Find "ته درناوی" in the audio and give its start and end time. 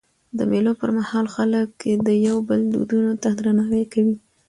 3.21-3.83